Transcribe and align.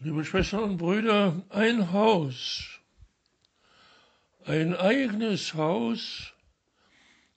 Liebe 0.00 0.26
Schwestern 0.26 0.60
und 0.60 0.76
Brüder, 0.76 1.42
ein 1.48 1.90
Haus, 1.90 2.80
ein 4.44 4.76
eigenes 4.76 5.54
Haus, 5.54 6.34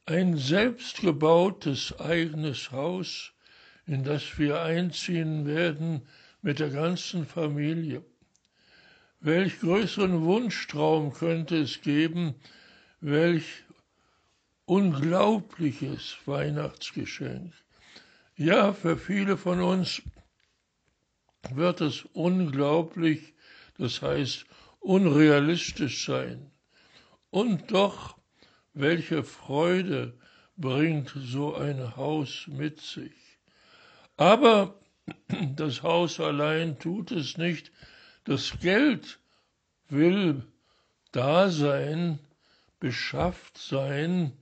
ein 0.06 0.38
selbstgebautes 0.38 1.98
eigenes 2.02 2.72
Haus, 2.72 3.32
in 3.88 4.04
das 4.04 4.38
wir 4.38 4.62
einziehen 4.62 5.46
werden 5.46 6.02
mit 6.42 6.60
der 6.60 6.70
ganzen 6.70 7.26
Familie. 7.26 8.04
Welch 9.22 9.62
größeren 9.62 10.22
Wunschtraum 10.24 11.14
könnte 11.14 11.56
es 11.62 11.82
geben, 11.82 12.36
welch 13.00 13.46
unglaubliches 14.66 16.18
Weihnachtsgeschenk. 16.26 17.54
Ja, 18.36 18.74
für 18.74 18.98
viele 18.98 19.38
von 19.38 19.62
uns 19.62 20.02
wird 21.52 21.82
es 21.82 22.06
unglaublich, 22.14 23.34
das 23.78 24.02
heißt 24.02 24.46
unrealistisch 24.80 26.06
sein. 26.06 26.52
Und 27.30 27.72
doch, 27.72 28.18
welche 28.74 29.24
Freude 29.24 30.18
bringt 30.58 31.14
so 31.16 31.56
ein 31.56 31.96
Haus 31.96 32.48
mit 32.48 32.82
sich. 32.82 33.40
Aber 34.18 34.76
das 35.56 35.84
Haus 35.84 36.20
allein 36.20 36.78
tut 36.80 37.12
es 37.12 37.38
nicht. 37.38 37.72
Das 38.26 38.60
Geld 38.60 39.20
will 39.88 40.44
da 41.12 41.50
sein, 41.50 42.20
beschafft 42.80 43.58
sein, 43.58 44.34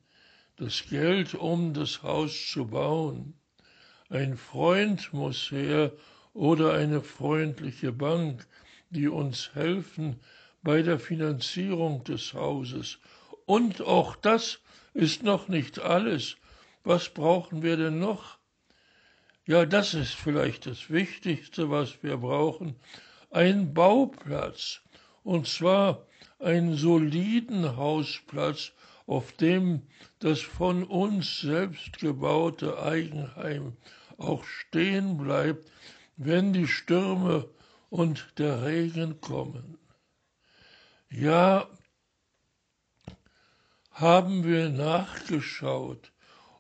das 0.57 0.85
Geld, 0.89 1.35
um 1.35 1.73
das 1.73 2.01
Haus 2.01 2.47
zu 2.51 2.67
bauen. 2.67 3.35
Ein 4.09 4.37
Freund 4.37 5.13
muss 5.13 5.51
her 5.51 5.91
oder 6.37 6.73
eine 6.73 7.01
freundliche 7.01 7.91
Bank, 7.91 8.45
die 8.91 9.07
uns 9.07 9.55
helfen 9.55 10.19
bei 10.61 10.83
der 10.83 10.99
Finanzierung 10.99 12.03
des 12.03 12.35
Hauses. 12.35 12.99
Und 13.47 13.81
auch 13.81 14.15
das 14.15 14.59
ist 14.93 15.23
noch 15.23 15.47
nicht 15.47 15.79
alles. 15.79 16.37
Was 16.83 17.09
brauchen 17.09 17.63
wir 17.63 17.75
denn 17.75 17.97
noch? 17.97 18.37
Ja, 19.47 19.65
das 19.65 19.95
ist 19.95 20.13
vielleicht 20.13 20.67
das 20.67 20.91
Wichtigste, 20.91 21.71
was 21.71 22.03
wir 22.03 22.17
brauchen. 22.17 22.75
Ein 23.31 23.73
Bauplatz. 23.73 24.81
Und 25.23 25.47
zwar 25.47 26.05
einen 26.37 26.75
soliden 26.75 27.77
Hausplatz, 27.77 28.73
auf 29.07 29.31
dem 29.31 29.81
das 30.19 30.41
von 30.41 30.83
uns 30.83 31.41
selbst 31.41 31.97
gebaute 31.97 32.79
Eigenheim 32.79 33.73
auch 34.17 34.43
stehen 34.43 35.17
bleibt, 35.17 35.67
wenn 36.17 36.51
die 36.51 36.67
Stürme 36.67 37.47
und 37.89 38.33
der 38.37 38.65
Regen 38.65 39.21
kommen. 39.21 39.77
Ja, 41.09 41.69
haben 43.91 44.43
wir 44.43 44.69
nachgeschaut, 44.69 46.11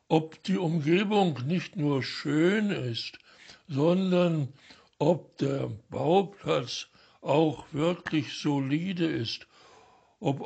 ob 0.07 0.41
die 0.43 0.57
Umgebung 0.57 1.45
nicht 1.45 1.75
nur 1.75 2.01
schön 2.01 2.69
ist, 2.71 3.19
sondern 3.67 4.53
ob 4.99 5.37
der 5.37 5.69
Bauplatz 5.89 6.87
auch 7.21 7.65
wirklich 7.71 8.39
solide 8.39 9.05
ist, 9.05 9.47
ob 10.19 10.39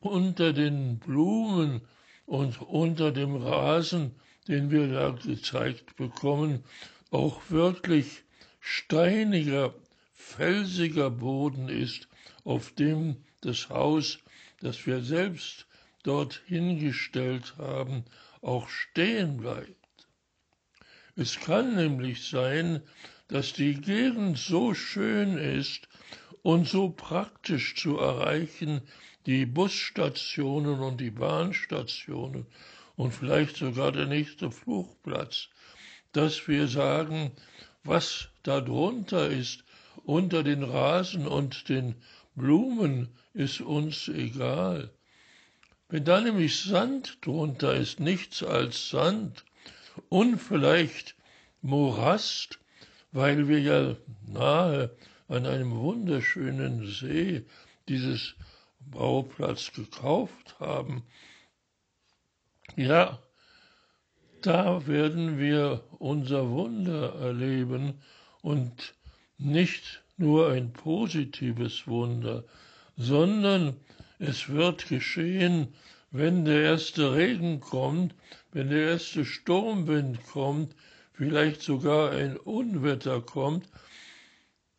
unter 0.00 0.52
den 0.52 0.98
Blumen 0.98 1.80
und 2.26 2.60
unter 2.60 3.10
dem 3.10 3.36
Rasen, 3.36 4.14
den 4.46 4.70
wir 4.70 4.92
da 4.92 5.10
gezeigt 5.10 5.96
bekommen, 5.96 6.62
auch 7.10 7.40
wirklich 7.48 8.22
steiniger, 8.60 9.74
felsiger 10.12 11.10
Boden 11.10 11.68
ist, 11.68 12.08
auf 12.44 12.72
dem 12.72 13.16
das 13.40 13.68
Haus, 13.68 14.18
das 14.60 14.86
wir 14.86 15.02
selbst 15.02 15.66
dort 16.02 16.42
hingestellt 16.46 17.54
haben, 17.58 18.04
auch 18.42 18.68
stehen 18.68 19.38
bleibt. 19.38 19.76
Es 21.16 21.40
kann 21.40 21.74
nämlich 21.74 22.28
sein, 22.28 22.82
dass 23.28 23.52
die 23.52 23.74
Gegend 23.74 24.38
so 24.38 24.74
schön 24.74 25.36
ist 25.36 25.88
und 26.42 26.68
so 26.68 26.90
praktisch 26.90 27.76
zu 27.76 27.98
erreichen, 27.98 28.82
die 29.26 29.46
Busstationen 29.46 30.80
und 30.80 31.00
die 31.00 31.10
Bahnstationen 31.10 32.46
und 32.96 33.12
vielleicht 33.12 33.56
sogar 33.56 33.92
der 33.92 34.06
nächste 34.06 34.50
Flugplatz, 34.50 35.48
dass 36.12 36.48
wir 36.48 36.66
sagen, 36.68 37.32
was 37.84 38.28
darunter 38.42 39.28
ist, 39.28 39.64
unter 40.04 40.42
den 40.42 40.62
Rasen 40.62 41.26
und 41.26 41.68
den 41.68 41.94
Blumen, 42.34 43.08
ist 43.34 43.60
uns 43.60 44.08
egal. 44.08 44.90
Wenn 45.88 46.04
da 46.04 46.20
nämlich 46.20 46.60
Sand 46.60 47.18
drunter 47.20 47.74
ist, 47.74 48.00
nichts 48.00 48.42
als 48.42 48.90
Sand 48.90 49.44
und 50.08 50.38
vielleicht 50.38 51.16
Morast, 51.62 52.58
weil 53.12 53.48
wir 53.48 53.60
ja 53.60 53.96
nahe 54.26 54.96
an 55.28 55.46
einem 55.46 55.72
wunderschönen 55.72 56.86
See 56.86 57.44
dieses 57.88 58.34
Bauplatz 58.78 59.72
gekauft 59.72 60.58
haben. 60.58 61.04
Ja, 62.76 63.18
da 64.42 64.86
werden 64.86 65.38
wir 65.38 65.82
unser 65.98 66.50
Wunder 66.50 67.14
erleben 67.16 67.94
und 68.42 68.94
nicht 69.38 70.02
nur 70.16 70.50
ein 70.50 70.72
positives 70.72 71.86
Wunder, 71.86 72.44
sondern 72.96 73.76
es 74.18 74.48
wird 74.48 74.88
geschehen, 74.88 75.68
wenn 76.10 76.44
der 76.44 76.62
erste 76.62 77.14
Regen 77.14 77.60
kommt, 77.60 78.14
wenn 78.52 78.70
der 78.70 78.90
erste 78.90 79.24
Sturmwind 79.24 80.26
kommt, 80.26 80.74
vielleicht 81.12 81.62
sogar 81.62 82.12
ein 82.12 82.36
Unwetter 82.36 83.20
kommt, 83.20 83.68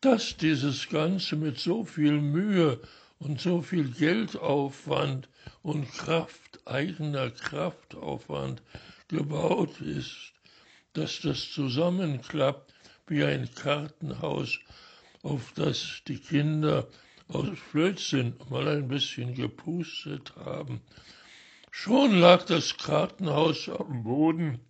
dass 0.00 0.36
dieses 0.36 0.88
Ganze 0.88 1.36
mit 1.36 1.58
so 1.58 1.84
viel 1.84 2.20
Mühe 2.20 2.80
und 3.18 3.40
so 3.40 3.62
viel 3.62 3.90
Geldaufwand 3.90 5.28
und 5.62 5.90
Kraft, 5.92 6.60
eigener 6.66 7.30
Kraftaufwand 7.30 8.62
gebaut 9.12 9.80
ist, 9.82 10.32
dass 10.94 11.20
das 11.20 11.52
zusammenklappt 11.52 12.72
wie 13.06 13.22
ein 13.22 13.48
Kartenhaus, 13.54 14.58
auf 15.22 15.52
das 15.54 16.00
die 16.08 16.18
Kinder 16.18 16.88
aus 17.28 17.58
Blödsinn 17.72 18.34
mal 18.48 18.66
ein 18.68 18.88
bisschen 18.88 19.34
gepustet 19.34 20.32
haben. 20.36 20.80
Schon 21.70 22.18
lag 22.18 22.44
das 22.46 22.76
Kartenhaus 22.76 23.68
am 23.68 24.02
Boden. 24.02 24.60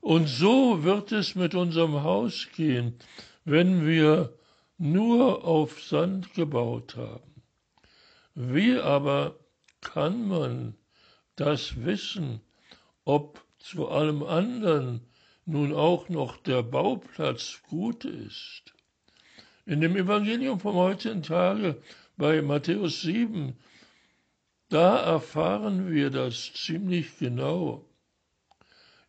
Und 0.00 0.28
so 0.28 0.84
wird 0.84 1.12
es 1.12 1.34
mit 1.34 1.54
unserem 1.54 2.02
Haus 2.02 2.48
gehen, 2.54 2.98
wenn 3.44 3.86
wir 3.86 4.36
nur 4.78 5.44
auf 5.44 5.82
Sand 5.82 6.34
gebaut 6.34 6.96
haben. 6.96 7.42
Wie 8.34 8.78
aber 8.78 9.38
kann 9.80 10.28
man 10.28 10.76
das 11.36 11.84
Wissen, 11.84 12.40
ob 13.04 13.44
zu 13.58 13.88
allem 13.88 14.22
anderen 14.22 15.00
nun 15.46 15.72
auch 15.72 16.08
noch 16.08 16.36
der 16.36 16.62
Bauplatz 16.62 17.60
gut 17.68 18.04
ist. 18.04 18.74
In 19.66 19.80
dem 19.80 19.96
Evangelium 19.96 20.60
vom 20.60 20.76
heutigen 20.76 21.22
Tage 21.22 21.82
bei 22.16 22.42
Matthäus 22.42 23.02
7, 23.02 23.56
da 24.68 24.98
erfahren 24.98 25.90
wir 25.90 26.10
das 26.10 26.52
ziemlich 26.52 27.18
genau. 27.18 27.84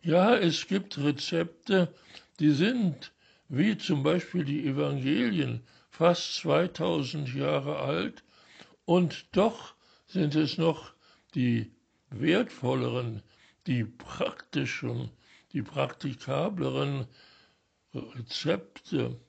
Ja, 0.01 0.35
es 0.35 0.67
gibt 0.67 0.97
Rezepte, 0.97 1.93
die 2.39 2.51
sind, 2.51 3.11
wie 3.49 3.77
zum 3.77 4.03
Beispiel 4.03 4.45
die 4.45 4.65
Evangelien, 4.65 5.63
fast 5.89 6.35
2000 6.35 7.33
Jahre 7.33 7.79
alt, 7.79 8.23
und 8.85 9.25
doch 9.31 9.75
sind 10.05 10.35
es 10.35 10.57
noch 10.57 10.93
die 11.33 11.74
wertvolleren, 12.19 13.21
die 13.67 13.83
praktischen, 13.83 15.09
die 15.53 15.61
praktikableren 15.61 17.07
Rezepte 17.93 19.19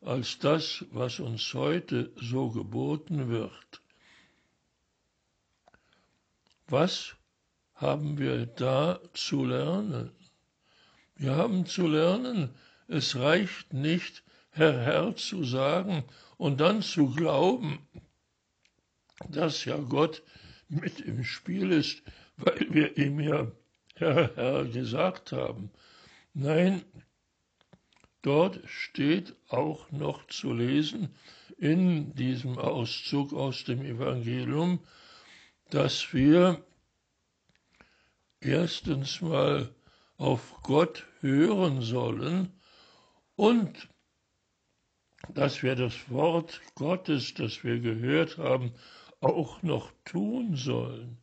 als 0.00 0.38
das, 0.38 0.84
was 0.90 1.20
uns 1.20 1.52
heute 1.54 2.10
so 2.16 2.50
geboten 2.50 3.28
wird. 3.28 3.82
Was 6.66 7.16
haben 7.74 8.18
wir 8.18 8.46
da 8.46 9.00
zu 9.12 9.44
lernen? 9.44 10.12
Wir 11.16 11.36
haben 11.36 11.66
zu 11.66 11.86
lernen, 11.86 12.54
es 12.88 13.16
reicht 13.16 13.72
nicht, 13.72 14.22
Herr 14.50 14.80
Herr 14.80 15.16
zu 15.16 15.44
sagen 15.44 16.04
und 16.38 16.60
dann 16.60 16.82
zu 16.82 17.10
glauben, 17.10 17.78
dass 19.28 19.64
ja 19.64 19.76
Gott 19.76 20.22
mit 20.70 21.00
im 21.00 21.24
Spiel 21.24 21.72
ist, 21.72 22.02
weil 22.36 22.66
wir 22.70 22.96
ihm 22.96 23.20
ja 23.20 23.50
Herr, 23.96 24.34
Herr 24.34 24.64
gesagt 24.64 25.32
haben. 25.32 25.70
Nein, 26.32 26.82
Dort 28.22 28.60
steht 28.66 29.34
auch 29.48 29.90
noch 29.90 30.26
zu 30.26 30.52
lesen 30.52 31.14
in 31.56 32.14
diesem 32.14 32.58
Auszug 32.58 33.32
aus 33.32 33.64
dem 33.64 33.82
Evangelium, 33.82 34.80
dass 35.70 36.12
wir 36.12 36.62
erstens 38.40 39.22
mal 39.22 39.74
auf 40.18 40.60
Gott 40.62 41.06
hören 41.20 41.80
sollen 41.80 42.52
und 43.36 43.88
dass 45.32 45.62
wir 45.62 45.74
das 45.74 46.10
Wort 46.10 46.60
Gottes, 46.74 47.32
das 47.32 47.64
wir 47.64 47.80
gehört 47.80 48.36
haben, 48.36 48.74
auch 49.20 49.62
noch 49.62 49.92
tun 50.04 50.56
sollen. 50.56 51.18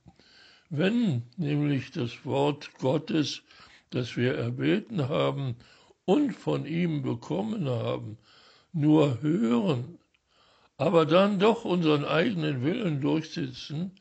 Wenn 0.69 1.23
nämlich 1.37 1.91
das 1.91 2.25
Wort 2.25 2.71
Gottes, 2.79 3.41
das 3.89 4.17
wir 4.17 4.35
erbeten 4.35 5.09
haben 5.09 5.55
und 6.05 6.33
von 6.33 6.65
ihm 6.65 7.01
bekommen 7.01 7.67
haben, 7.69 8.17
nur 8.73 9.21
hören, 9.21 9.97
aber 10.77 11.05
dann 11.05 11.39
doch 11.39 11.65
unseren 11.65 12.05
eigenen 12.05 12.63
Willen 12.63 13.01
durchsetzen 13.01 13.91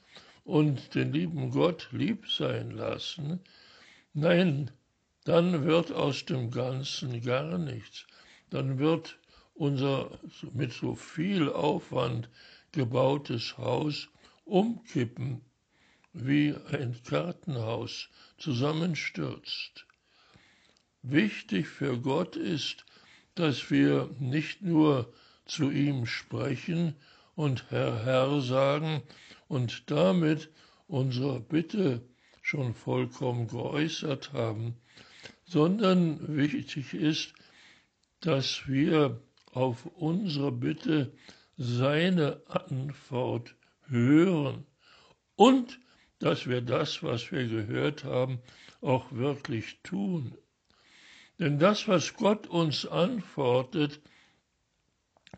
und 0.45 0.95
den 0.95 1.13
lieben 1.13 1.51
Gott 1.51 1.89
lieb 1.93 2.29
sein 2.29 2.71
lassen, 2.71 3.41
nein, 4.13 4.71
dann 5.25 5.65
wird 5.65 5.93
aus 5.93 6.25
dem 6.25 6.51
Ganzen 6.51 7.21
gar 7.23 7.59
nichts. 7.59 8.07
Dann 8.51 8.79
wird 8.79 9.19
unser 9.55 10.11
mit 10.53 10.73
so 10.73 10.95
viel 10.95 11.51
Aufwand 11.51 12.29
gebautes 12.77 13.57
Haus 13.57 14.09
umkippen, 14.45 15.41
wie 16.13 16.55
ein 16.71 16.95
Gartenhaus 17.09 18.11
zusammenstürzt. 18.37 19.87
Wichtig 21.01 21.69
für 21.69 21.99
Gott 21.99 22.37
ist, 22.37 22.85
dass 23.35 23.71
wir 23.71 24.11
nicht 24.21 24.61
nur 24.61 25.11
zu 25.47 25.71
ihm 25.71 26.05
sprechen 26.05 26.95
und 27.35 27.71
Herr 27.71 28.05
Herr 28.05 28.43
sagen 28.43 29.03
und 29.49 29.91
damit 29.91 30.51
unsere 30.87 31.41
Bitte 31.41 32.03
schon 32.43 32.75
vollkommen 32.75 33.49
geäußert 33.49 34.35
haben, 34.35 34.77
sondern 35.47 36.37
wichtig 36.37 36.93
ist, 36.93 37.33
dass 38.21 38.69
wir 38.69 39.19
auf 39.53 39.87
unsere 39.87 40.53
Bitte 40.53 41.13
seine 41.57 42.43
Antwort 42.47 43.55
hören 43.89 44.67
und 45.37 45.81
dass 46.19 46.47
wir 46.47 46.61
das, 46.61 47.03
was 47.03 47.31
wir 47.31 47.47
gehört 47.47 48.05
haben, 48.05 48.41
auch 48.81 49.13
wirklich 49.13 49.81
tun. 49.83 50.37
Denn 51.39 51.59
das, 51.59 51.87
was 51.89 52.15
Gott 52.15 52.47
uns 52.47 52.87
antwortet, 52.87 54.01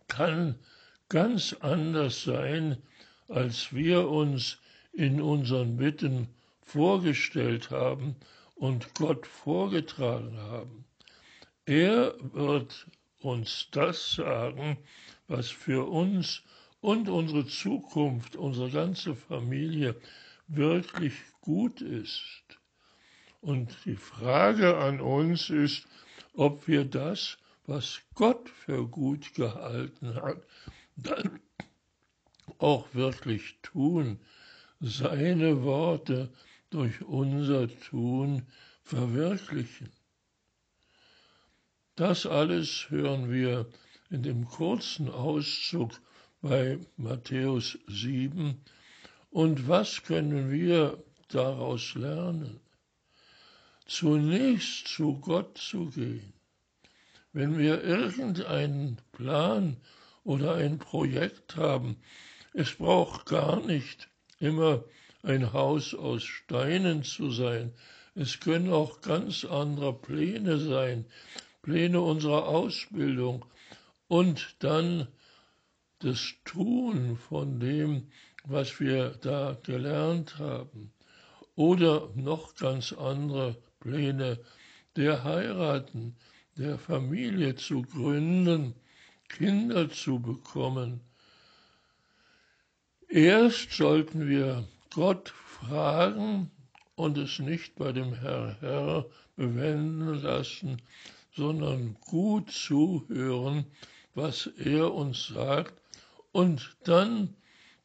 kann 0.06 0.58
ganz 1.08 1.54
anders 1.54 2.22
sein, 2.22 2.82
als 3.28 3.72
wir 3.72 4.08
uns 4.08 4.58
in 4.92 5.20
unseren 5.20 5.76
Bitten 5.76 6.28
vorgestellt 6.62 7.70
haben 7.70 8.16
und 8.54 8.94
Gott 8.94 9.26
vorgetragen 9.26 10.36
haben. 10.38 10.84
Er 11.64 12.14
wird 12.20 12.86
uns 13.20 13.68
das 13.70 14.12
sagen, 14.12 14.78
was 15.26 15.50
für 15.50 15.88
uns 15.88 16.42
und 16.80 17.08
unsere 17.08 17.46
Zukunft, 17.46 18.36
unsere 18.36 18.70
ganze 18.70 19.14
Familie 19.14 19.96
wirklich 20.46 21.14
gut 21.40 21.80
ist. 21.80 22.42
Und 23.40 23.76
die 23.84 23.96
Frage 23.96 24.78
an 24.78 25.00
uns 25.00 25.50
ist, 25.50 25.86
ob 26.34 26.66
wir 26.68 26.84
das, 26.84 27.38
was 27.66 28.00
Gott 28.14 28.48
für 28.48 28.86
gut 28.86 29.34
gehalten 29.34 30.14
hat, 30.14 30.42
dann 30.96 31.40
auch 32.58 32.92
wirklich 32.94 33.58
tun, 33.62 34.18
seine 34.80 35.62
Worte 35.62 36.32
durch 36.70 37.02
unser 37.02 37.68
Tun 37.68 38.46
verwirklichen. 38.82 39.90
Das 41.98 42.26
alles 42.26 42.90
hören 42.90 43.28
wir 43.28 43.66
in 44.08 44.22
dem 44.22 44.44
kurzen 44.44 45.10
Auszug 45.10 46.00
bei 46.40 46.78
Matthäus 46.96 47.76
7. 47.88 48.62
Und 49.30 49.66
was 49.66 50.04
können 50.04 50.48
wir 50.52 51.02
daraus 51.26 51.96
lernen? 51.96 52.60
Zunächst 53.84 54.86
zu 54.86 55.18
Gott 55.18 55.58
zu 55.58 55.86
gehen. 55.86 56.32
Wenn 57.32 57.58
wir 57.58 57.82
irgendeinen 57.82 58.98
Plan 59.10 59.76
oder 60.22 60.54
ein 60.54 60.78
Projekt 60.78 61.56
haben, 61.56 61.96
es 62.54 62.76
braucht 62.76 63.26
gar 63.26 63.60
nicht 63.66 64.08
immer 64.38 64.84
ein 65.24 65.52
Haus 65.52 65.96
aus 65.96 66.22
Steinen 66.22 67.02
zu 67.02 67.32
sein. 67.32 67.74
Es 68.14 68.38
können 68.38 68.72
auch 68.72 69.00
ganz 69.00 69.44
andere 69.44 69.92
Pläne 69.92 70.58
sein, 70.58 71.04
Pläne 71.68 72.00
unserer 72.00 72.48
Ausbildung 72.48 73.44
und 74.06 74.56
dann 74.60 75.06
das 75.98 76.32
Tun 76.46 77.18
von 77.18 77.60
dem, 77.60 78.08
was 78.44 78.80
wir 78.80 79.10
da 79.20 79.54
gelernt 79.62 80.38
haben. 80.38 80.94
Oder 81.56 82.08
noch 82.14 82.54
ganz 82.54 82.94
andere 82.94 83.54
Pläne 83.80 84.38
der 84.96 85.24
Heiraten, 85.24 86.16
der 86.56 86.78
Familie 86.78 87.54
zu 87.56 87.82
gründen, 87.82 88.72
Kinder 89.28 89.90
zu 89.90 90.20
bekommen, 90.20 91.02
Erst 93.10 93.72
sollten 93.72 94.26
wir 94.26 94.66
Gott 94.94 95.28
fragen 95.28 96.50
und 96.94 97.18
es 97.18 97.38
nicht 97.38 97.74
bei 97.74 97.92
dem 97.92 98.14
Herr 98.14 98.56
Herr 98.60 99.04
bewenden 99.36 100.22
lassen, 100.22 100.80
sondern 101.38 101.96
gut 102.00 102.50
zuhören, 102.50 103.64
was 104.14 104.48
er 104.58 104.92
uns 104.92 105.28
sagt 105.28 105.80
und 106.32 106.76
dann 106.82 107.36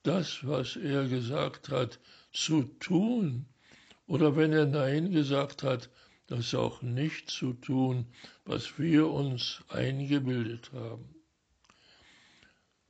das, 0.02 0.40
was 0.46 0.76
er 0.76 1.08
gesagt 1.08 1.70
hat, 1.70 2.00
zu 2.32 2.64
tun. 2.80 3.46
Oder 4.08 4.36
wenn 4.36 4.52
er 4.54 4.66
Nein 4.66 5.12
gesagt 5.12 5.62
hat, 5.62 5.92
das 6.26 6.56
auch 6.56 6.82
nicht 6.82 7.30
zu 7.30 7.54
tun, 7.54 8.08
was 8.44 8.80
wir 8.80 9.08
uns 9.10 9.64
eingebildet 9.70 10.72
haben. 10.74 11.14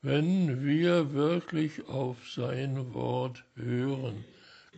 Wenn 0.02 0.66
wir 0.66 1.12
wirklich 1.12 1.90
auf 1.90 2.18
sein 2.30 2.94
Wort 2.94 3.44
hören, 3.56 4.24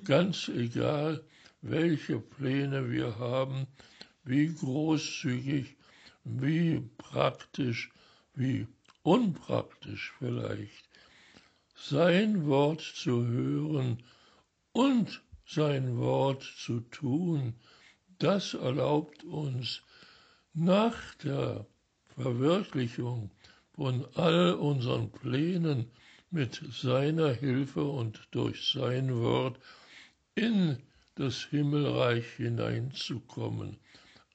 ganz 0.04 0.48
egal, 0.50 1.24
welche 1.62 2.18
Pläne 2.18 2.92
wir 2.92 3.20
haben, 3.20 3.68
wie 4.26 4.48
großzügig, 4.54 5.76
wie 6.24 6.82
praktisch, 6.98 7.92
wie 8.34 8.68
unpraktisch 9.04 10.14
vielleicht, 10.18 10.90
sein 11.76 12.48
Wort 12.48 12.82
zu 12.82 13.26
hören 13.26 14.04
und 14.72 15.22
sein 15.46 15.98
Wort 15.98 16.44
zu 16.58 16.80
tun, 16.80 17.54
das 18.18 18.56
erlaubt 18.56 19.24
uns 19.24 19.84
nach 20.54 21.14
der 21.16 21.68
Verwirklichung 22.16 23.30
von 23.74 24.06
all 24.16 24.54
unseren 24.54 25.12
Plänen 25.12 25.92
mit 26.32 26.62
seiner 26.72 27.32
Hilfe 27.34 27.84
und 27.84 28.28
durch 28.32 28.72
sein 28.72 29.16
Wort 29.20 29.60
in 30.34 30.82
das 31.16 31.44
Himmelreich 31.44 32.26
hineinzukommen. 32.38 33.78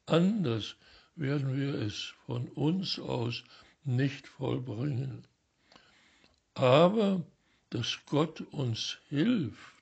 Anders 0.07 0.77
werden 1.17 1.57
wir 1.57 1.75
es 1.75 2.15
von 2.27 2.49
uns 2.49 2.99
aus 2.99 3.45
nicht 3.85 4.27
vollbringen. 4.27 5.27
Aber 6.55 7.23
dass 7.71 7.99
Gott 8.07 8.41
uns 8.41 8.99
hilft, 9.09 9.81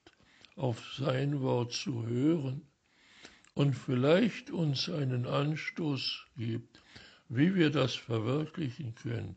auf 0.56 0.94
sein 0.98 1.40
Wort 1.40 1.72
zu 1.72 2.06
hören 2.06 2.62
und 3.54 3.74
vielleicht 3.74 4.50
uns 4.50 4.88
einen 4.88 5.26
Anstoß 5.26 6.26
gibt, 6.36 6.82
wie 7.28 7.54
wir 7.54 7.70
das 7.70 7.94
verwirklichen 7.94 8.94
können. 8.94 9.36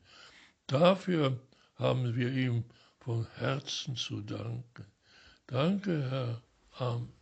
Dafür 0.67 1.39
haben 1.75 2.15
wir 2.15 2.31
ihm 2.31 2.63
von 2.99 3.27
Herzen 3.35 3.95
zu 3.95 4.21
danken. 4.21 4.85
Danke, 5.47 6.09
Herr. 6.09 6.41
Amen. 6.77 7.20